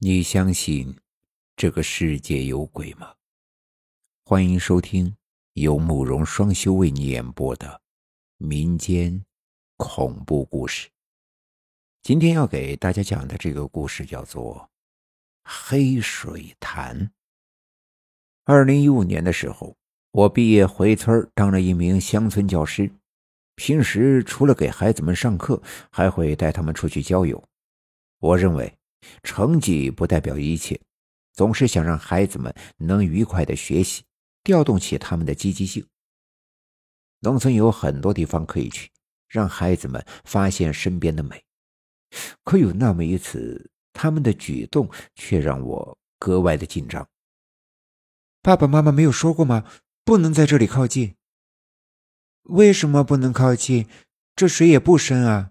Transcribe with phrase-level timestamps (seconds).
[0.00, 0.96] 你相信
[1.56, 3.12] 这个世界有鬼吗？
[4.24, 5.16] 欢迎收听
[5.54, 7.82] 由慕容双修为你演播的
[8.36, 9.24] 民间
[9.76, 10.88] 恐怖故事。
[12.00, 14.70] 今天要给大家讲的这个故事叫做
[15.68, 16.96] 《黑水潭》。
[18.44, 19.76] 二零一五年的时候，
[20.12, 22.88] 我毕业回村当了一名乡村教师，
[23.56, 25.60] 平时除了给孩子们上课，
[25.90, 27.42] 还会带他们出去郊游。
[28.20, 28.77] 我认为。
[29.22, 30.80] 成绩不代表一切，
[31.32, 34.04] 总是想让孩子们能愉快的学习，
[34.42, 35.86] 调动起他们的积极性。
[37.20, 38.90] 农村有很多地方可以去，
[39.28, 41.44] 让孩子们发现身边的美。
[42.44, 47.08] 可有那么一次，他们的举动却让我格外的紧张。
[48.40, 49.70] 爸爸妈妈没有说过吗？
[50.04, 51.16] 不能在这里靠近。
[52.44, 53.86] 为什么不能靠近？
[54.34, 55.50] 这水也不深啊。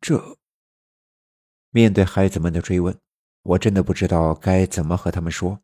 [0.00, 0.38] 这。
[1.72, 2.96] 面对孩子们的追问，
[3.42, 5.60] 我真的不知道该怎么和他们说。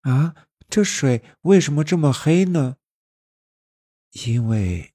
[0.00, 0.34] 啊，
[0.68, 2.76] 这水为什么这么黑呢？
[4.12, 4.92] 因为，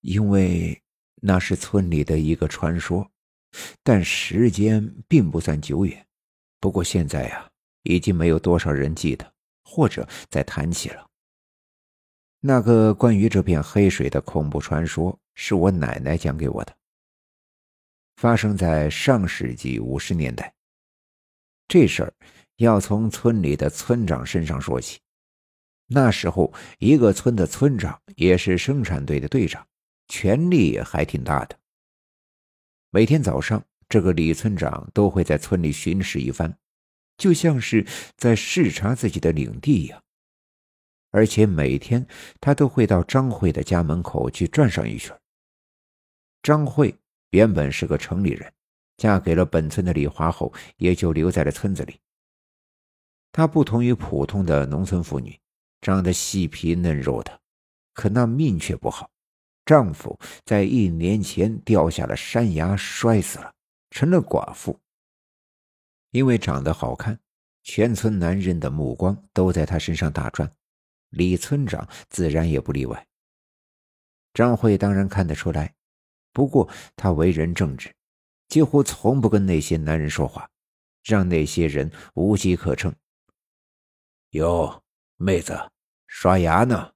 [0.00, 0.82] 因为
[1.16, 3.10] 那是村里的一个传说，
[3.82, 6.06] 但时间并不算久远。
[6.58, 7.50] 不过现在呀，
[7.82, 9.30] 已经没有多少人记得
[9.62, 11.06] 或者再谈起了。
[12.40, 16.74] 那个关于这片黑水的恐怖传说，是我奶奶讲给我的。
[18.20, 20.52] 发生在上世纪五十年代。
[21.66, 22.12] 这事儿
[22.56, 25.00] 要从村里的村长身上说起。
[25.86, 29.66] 那时候，一个村的村长也是生产队的队长，
[30.08, 31.58] 权力还挺大的。
[32.90, 36.54] 每天早上，这个李村长都会在村里巡视一番，
[37.16, 37.86] 就像是
[38.18, 40.04] 在视察自己的领地一样。
[41.10, 42.06] 而且每天
[42.38, 45.18] 他都会到张慧的家门口去转上一圈。
[46.42, 46.94] 张慧。
[47.30, 48.52] 原本是个城里人，
[48.96, 52.00] 嫁给了本村的李华后，也就留在了村子里。
[53.32, 55.38] 她不同于普通的农村妇女，
[55.80, 57.40] 长得细皮嫩肉的，
[57.94, 59.10] 可那命却不好。
[59.64, 63.54] 丈夫在一年前掉下了山崖，摔死了，
[63.90, 64.76] 成了寡妇。
[66.10, 67.20] 因为长得好看，
[67.62, 70.52] 全村男人的目光都在她身上打转，
[71.10, 73.06] 李村长自然也不例外。
[74.34, 75.72] 张慧当然看得出来。
[76.32, 77.94] 不过他为人正直，
[78.48, 80.48] 几乎从不跟那些男人说话，
[81.02, 82.94] 让那些人无机可乘。
[84.30, 84.82] 哟，
[85.16, 85.70] 妹子，
[86.06, 86.92] 刷牙呢？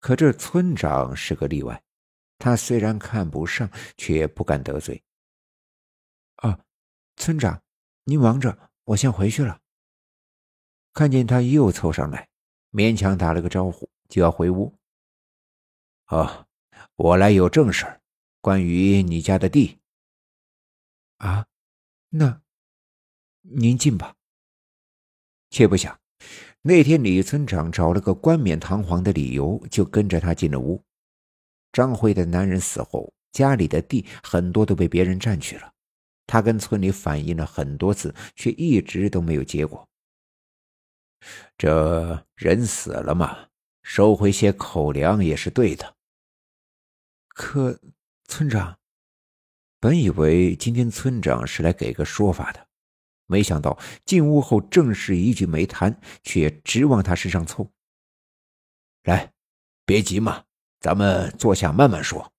[0.00, 1.82] 可这村长是个例外，
[2.38, 5.02] 他虽然看不上，却不敢得罪。
[6.36, 6.58] 啊，
[7.16, 7.62] 村长，
[8.04, 9.60] 您忙着，我先回去了。
[10.92, 12.28] 看见他又凑上来，
[12.72, 14.74] 勉强打了个招呼，就要回屋。
[16.06, 16.46] 哦，
[16.96, 17.99] 我来有正事儿。
[18.42, 19.78] 关于你家的地，
[21.18, 21.46] 啊，
[22.08, 22.40] 那
[23.42, 24.16] 您进吧。
[25.50, 26.00] 却不想，
[26.62, 30.82] 那天李村长找了个冠冕堂皇的理由，就跟着他进了屋。
[31.70, 35.74] 张辉的男人死后，家里的地很多都被别人占去了。
[36.26, 39.86] 他跟村里反映了很多次，却一直都没有结果。
[41.58, 43.48] 这人死了嘛，
[43.82, 45.96] 收回些口粮也是对的。
[47.28, 47.78] 可。
[48.30, 48.78] 村长，
[49.80, 52.68] 本以为今天村长是来给个说法的，
[53.26, 53.76] 没想到
[54.06, 57.68] 进屋后正是一句没谈，却直往他身上凑。
[59.02, 59.32] 来，
[59.84, 60.44] 别急嘛，
[60.78, 62.32] 咱们坐下慢慢说。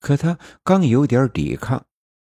[0.00, 1.86] 可他刚有点抵抗，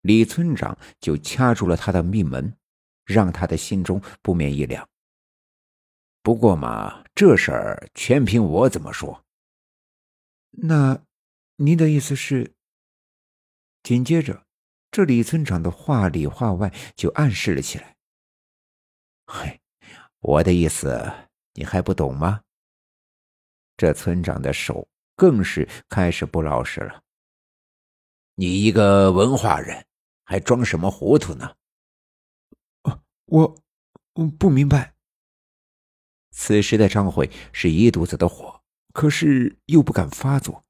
[0.03, 2.57] 李村长就掐住了他的命门，
[3.05, 4.89] 让他的心中不免一凉。
[6.23, 9.25] 不过嘛，这事儿全凭我怎么说。
[10.53, 11.03] 那。
[11.63, 12.55] 您的意思是？
[13.83, 14.47] 紧接着，
[14.91, 17.99] 这李村长的话里话外就暗示了起来。
[19.27, 19.61] 嘿，
[20.21, 21.13] 我的意思
[21.53, 22.41] 你还不懂吗？
[23.77, 27.03] 这村长的手更是开始不老实了。
[28.37, 29.87] 你一个文化人，
[30.25, 31.57] 还装什么糊涂呢？
[33.27, 33.63] 我，
[34.15, 34.95] 我不明白。
[36.31, 38.63] 此时的张慧是一肚子的火，
[38.95, 40.65] 可是又不敢发作。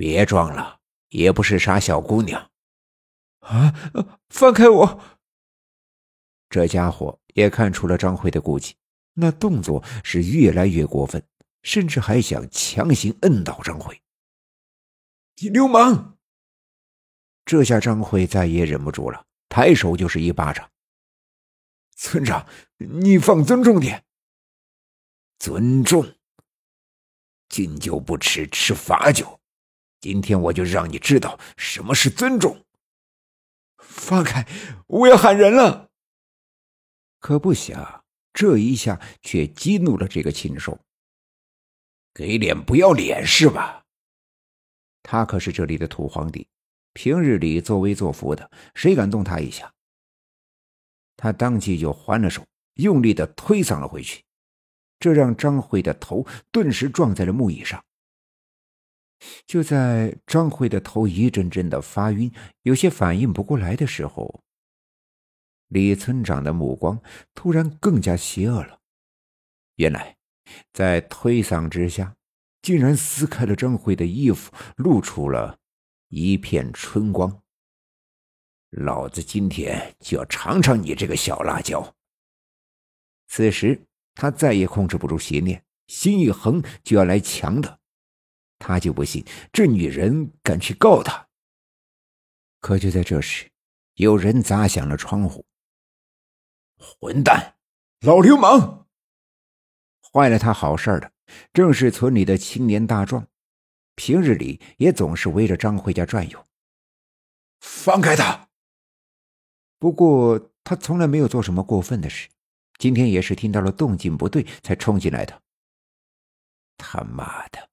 [0.00, 0.80] 别装了，
[1.10, 2.50] 也不是啥小姑娘，
[3.40, 3.74] 啊！
[4.30, 5.18] 放开我！
[6.48, 8.74] 这家伙也看出了张辉的顾忌，
[9.12, 11.22] 那动作是越来越过分，
[11.62, 14.00] 甚至还想强行摁倒张辉。
[15.36, 16.16] 你流氓！
[17.44, 20.66] 这下张慧再也忍不住了，抬手就是一巴掌。
[21.94, 22.46] 村长，
[22.78, 24.02] 你放尊重点。
[25.38, 26.14] 尊重？
[27.50, 29.38] 敬酒不吃吃罚酒。
[30.00, 32.64] 今天我就让你知道什么是尊重。
[33.78, 34.46] 放开！
[34.86, 35.90] 我要喊人了。
[37.18, 40.78] 可不想这一下却激怒了这个禽兽。
[42.14, 43.84] 给脸不要脸是吧？
[45.02, 46.46] 他可是这里的土皇帝，
[46.92, 49.72] 平日里作威作福的，谁敢动他一下？
[51.16, 54.24] 他当即就还了手，用力的推搡了回去，
[54.98, 57.84] 这让张慧的头顿时撞在了木椅上。
[59.46, 62.32] 就在张慧的头一阵阵的发晕，
[62.62, 64.42] 有些反应不过来的时候，
[65.68, 67.00] 李村长的目光
[67.34, 68.80] 突然更加邪恶了。
[69.76, 70.16] 原来，
[70.72, 72.16] 在推搡之下，
[72.62, 75.58] 竟然撕开了张慧的衣服，露出了
[76.08, 77.42] 一片春光。
[78.70, 81.94] 老子今天就要尝尝你这个小辣椒！
[83.26, 87.79] 此时，他再也控制不住邪念，心一横就要来强的。
[88.60, 91.26] 他就不信这女人敢去告他。
[92.60, 93.50] 可就在这时，
[93.94, 95.44] 有人砸响了窗户。
[96.76, 97.56] 混蛋，
[98.00, 98.86] 老流氓！
[100.12, 101.10] 坏了他好事的，
[101.52, 103.26] 正是村里的青年大壮，
[103.94, 106.46] 平日里也总是围着张慧家转悠。
[107.60, 108.48] 放开他！
[109.78, 112.28] 不过他从来没有做什么过分的事，
[112.78, 115.42] 今天也是听到了动静不对才冲进来的。
[116.76, 117.69] 他妈的！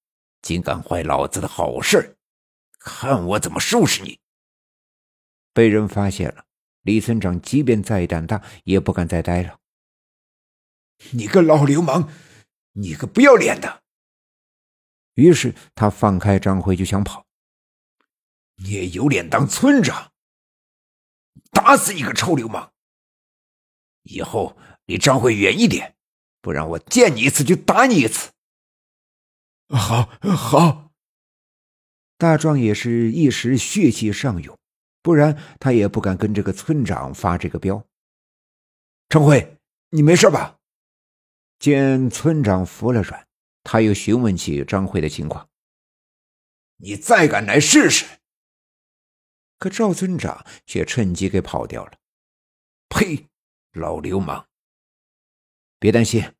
[0.47, 2.15] 竟敢坏老子的好事，
[2.79, 4.21] 看我怎么收拾你！
[5.51, 6.45] 被人发现了，
[6.83, 9.59] 李村长即便再胆大，也不敢再待了。
[11.11, 12.09] 你个老流氓，
[12.71, 13.83] 你个不要脸的！
[15.15, 17.25] 于是他放开张辉就想跑。
[18.55, 20.13] 你也有脸当村长？
[21.51, 22.71] 打死一个臭流氓！
[24.03, 25.97] 以后离张辉远一点，
[26.39, 28.31] 不然我见你一次就打你一次。
[29.69, 30.91] 好好，
[32.17, 34.57] 大壮也是一时血气上涌，
[35.01, 37.85] 不然他也不敢跟这个村长发这个飙。
[39.09, 39.57] 张辉，
[39.89, 40.57] 你没事吧？
[41.59, 43.27] 见村长服了软，
[43.63, 45.49] 他又询问起张辉的情况。
[46.77, 48.05] 你再敢来试试！
[49.57, 51.93] 可赵村长却趁机给跑掉了。
[52.89, 53.27] 呸！
[53.71, 54.47] 老流氓！
[55.79, 56.33] 别担心，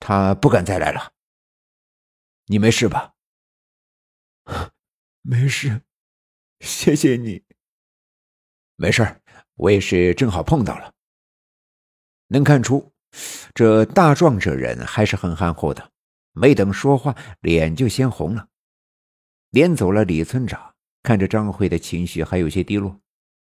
[0.00, 1.12] 他不敢再来了。
[2.46, 3.14] 你没事吧？
[5.22, 5.82] 没事，
[6.60, 7.44] 谢谢你。
[8.76, 9.22] 没事
[9.54, 10.92] 我也是正好碰到了。
[12.26, 12.92] 能看出，
[13.54, 15.92] 这大壮这人还是很憨厚的，
[16.32, 18.48] 没等说话，脸就先红了。
[19.50, 23.00] 撵走了李村长，看着张慧的情绪还有些低落，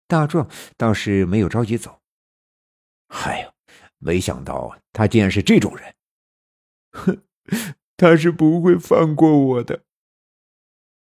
[0.08, 2.02] 大壮倒是没有着急走。
[3.08, 3.54] 哎呦，
[3.98, 5.94] 没想到他竟然是这种人，
[6.90, 7.24] 哼。
[7.98, 9.84] 他是不会放过我的。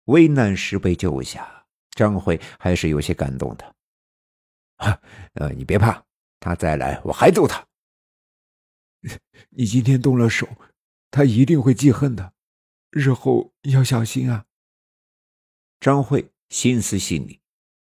[0.07, 3.77] 危难时被救下，张慧还是有些感动的。
[4.77, 5.01] 啊，
[5.35, 6.03] 呃，你别怕，
[6.41, 7.67] 他再来我还揍他。
[9.51, 10.49] 你今天动了手，
[11.11, 12.33] 他一定会记恨的，
[12.91, 14.47] 日后要小心啊。
[15.79, 17.39] 张慧心思细腻，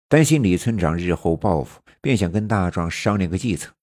[0.08, 3.74] 担心李村长日后报复，便想跟大壮商量个计策。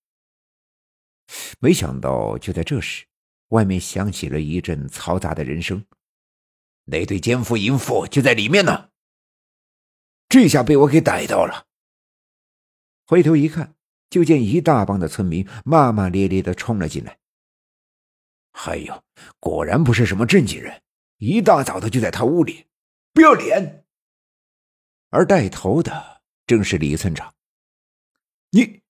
[1.60, 3.06] 没想到就在这时。
[3.52, 5.84] 外面响起了一阵嘈杂的人声，
[6.84, 8.88] 那对奸夫淫妇就在里面呢。
[10.28, 11.66] 这下被我给逮到了。
[13.04, 13.74] 回头一看，
[14.08, 17.18] 就见一大帮的村民骂骂咧咧的冲了进来。
[18.52, 19.04] 哎呦，
[19.38, 20.82] 果然不是什么正经人，
[21.18, 22.66] 一大早的就在他屋里，
[23.12, 23.84] 不要脸。
[25.10, 27.34] 而带头的正是李村长。
[28.50, 28.80] 你，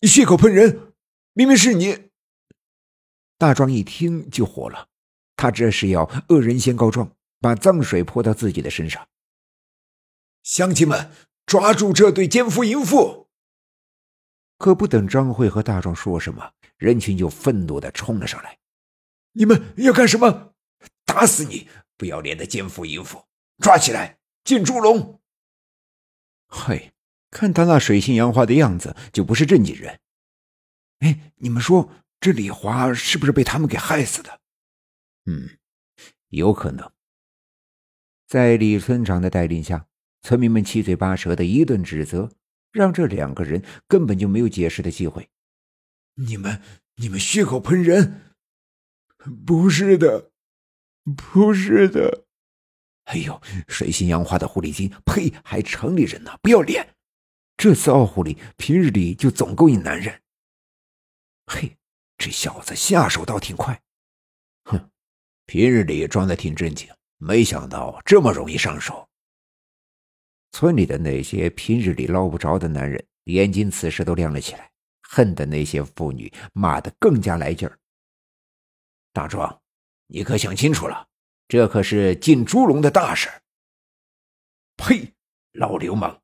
[0.00, 0.94] 你血口喷人，
[1.34, 2.07] 明明是你。
[3.38, 4.88] 大壮一听就火了，
[5.36, 9.08] 他这是要恶人先告状，把脏水泼到自己的身上。
[10.42, 11.12] 乡亲们，
[11.46, 13.28] 抓住这对奸夫淫妇！
[14.58, 18.58] 可不等张慧和大壮说什么，人群就愤怒的冲了上来。
[19.32, 20.54] 你们要干什么？
[21.04, 21.68] 打死你！
[21.96, 23.24] 不要脸的奸夫淫妇，
[23.58, 25.20] 抓起来进猪笼！
[26.48, 26.92] 嘿，
[27.30, 30.00] 看他那水性杨花的样子，就不是正经人。
[30.98, 31.88] 哎，你们说？
[32.20, 34.40] 这李华是不是被他们给害死的？
[35.26, 35.58] 嗯，
[36.28, 36.90] 有可能。
[38.26, 39.86] 在李村长的带领下，
[40.22, 42.30] 村民们七嘴八舌的一顿指责，
[42.72, 45.30] 让这两个人根本就没有解释的机会。
[46.14, 46.60] 你们，
[46.96, 48.34] 你们血口喷人？
[49.46, 50.32] 不是的，
[51.16, 52.26] 不是的。
[53.04, 55.32] 哎呦，水性杨花的狐狸精，呸！
[55.42, 56.94] 还城里人呢，不要脸！
[57.56, 60.20] 这次傲狐狸平日里就总勾引男人。
[61.46, 61.77] 嘿。
[62.18, 63.80] 这小子下手倒挺快，
[64.64, 64.90] 哼，
[65.46, 69.08] 平日里装的挺正经，没想到这么容易上手。
[70.50, 74.70] 村里的那些平日里捞不着的男人，眼睛此时都亮了起来，
[75.02, 77.78] 恨得那些妇女骂得更加来劲儿。
[79.12, 79.62] 大壮，
[80.08, 81.06] 你可想清楚了，
[81.46, 83.28] 这可是进猪笼的大事！
[84.76, 85.14] 呸！
[85.52, 86.20] 老流氓，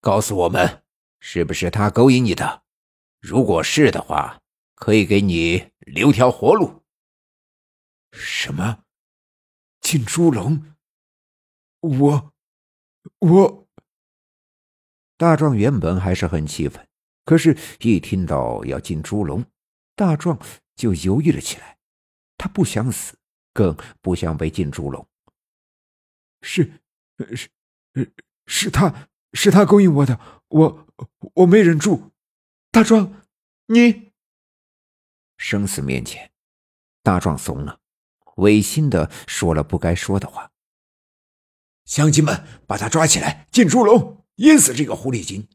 [0.00, 0.82] 告诉我们，
[1.20, 2.64] 是不是他勾引你的？
[3.20, 4.40] 如果是的话，
[4.76, 6.84] 可以给你留条活路。
[8.12, 8.84] 什么？
[9.80, 10.76] 进猪笼？
[11.80, 12.32] 我，
[13.18, 13.68] 我。
[15.16, 16.86] 大壮原本还是很气愤，
[17.24, 19.44] 可是，一听到要进猪笼，
[19.96, 20.38] 大壮
[20.76, 21.78] 就犹豫了起来。
[22.38, 23.18] 他不想死，
[23.52, 25.08] 更不想被进猪笼。
[26.42, 26.80] 是，
[27.34, 27.48] 是。
[28.48, 30.86] 是他是他勾引我的，我
[31.34, 32.12] 我没忍住。
[32.70, 33.24] 大壮，
[33.66, 34.05] 你
[35.36, 36.30] 生死面前，
[37.02, 37.80] 大壮怂了，
[38.36, 40.52] 违心的说了不该说的话。
[41.84, 45.48] 乡亲们，把他抓起来，进猪笼，淹死这个狐狸精。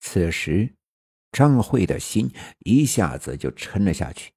[0.00, 0.74] 此时，
[1.32, 4.32] 张慧的心一下子就沉了下去。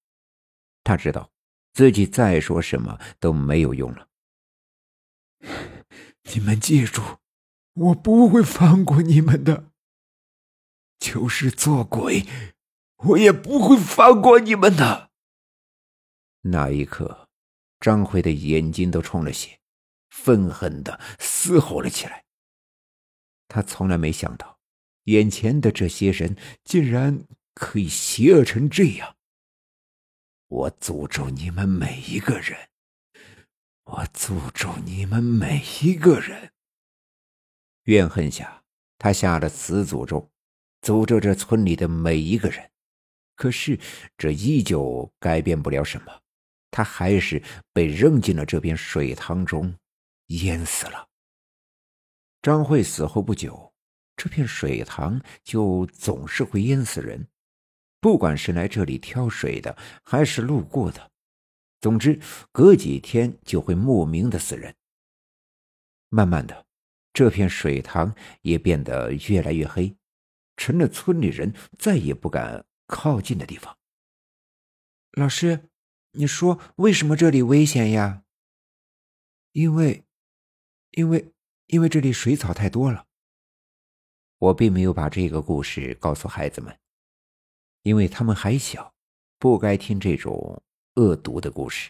[0.84, 1.32] 他知道
[1.74, 4.08] 自己再说什么都没有用了。
[6.34, 7.02] 你们记住，
[7.74, 9.72] 我不会放过你们的。
[11.00, 12.26] 就是做鬼，
[13.06, 15.12] 我也不会放过你们的。
[16.42, 17.30] 那一刻，
[17.80, 19.60] 张辉的眼睛都充了血，
[20.10, 22.26] 愤恨的嘶吼了起来。
[23.48, 24.60] 他从来没想到，
[25.06, 29.16] 眼前的这些人竟然可以邪恶成这样。
[30.48, 32.70] 我诅咒你们每一个人。
[33.86, 36.52] 我诅咒你们每一个人！
[37.84, 38.64] 怨恨下，
[38.98, 40.32] 他下了死诅咒，
[40.82, 42.72] 诅咒这村里的每一个人。
[43.36, 43.80] 可是
[44.18, 46.22] 这依旧改变不了什么，
[46.72, 49.76] 他还是被扔进了这片水塘中，
[50.28, 51.08] 淹死了。
[52.42, 53.74] 张慧死后不久，
[54.16, 57.28] 这片水塘就总是会淹死人，
[58.00, 61.12] 不管是来这里挑水的，还是路过的。
[61.82, 62.20] 总之，
[62.52, 64.74] 隔几天就会莫名的死人。
[66.10, 66.66] 慢慢的，
[67.12, 69.96] 这片水塘也变得越来越黑，
[70.58, 73.78] 成了村里人再也不敢靠近的地方。
[75.12, 75.70] 老师，
[76.12, 78.24] 你说为什么这里危险呀？
[79.52, 80.04] 因为，
[80.92, 81.34] 因为，
[81.68, 83.06] 因为这里水草太多了。
[84.38, 86.78] 我并没有把这个故事告诉孩子们，
[87.84, 88.94] 因为他们还小，
[89.38, 90.62] 不该听这种。
[90.96, 91.90] 恶毒的故事。